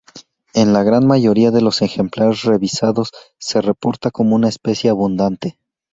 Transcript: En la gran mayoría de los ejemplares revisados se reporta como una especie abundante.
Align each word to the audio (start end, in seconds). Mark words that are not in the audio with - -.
En 0.55 0.73
la 0.73 0.81
gran 0.81 1.05
mayoría 1.05 1.51
de 1.51 1.61
los 1.61 1.83
ejemplares 1.83 2.41
revisados 2.41 3.11
se 3.37 3.61
reporta 3.61 4.09
como 4.09 4.35
una 4.35 4.49
especie 4.49 4.89
abundante. 4.89 5.59